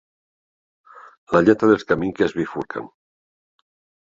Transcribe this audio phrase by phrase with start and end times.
[1.35, 2.89] La lletra dels camins que es bifurquen.